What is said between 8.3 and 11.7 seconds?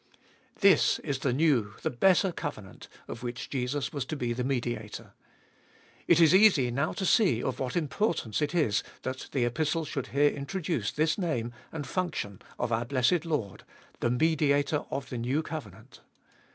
it is that the Epistle should here introduce this name